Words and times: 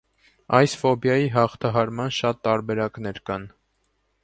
Այս 0.59 0.71
ֆոբիայի 0.83 1.27
հաղթահարման 1.35 2.15
շատ 2.21 2.41
տարբերակներ 2.49 3.23
կան։ 3.31 3.49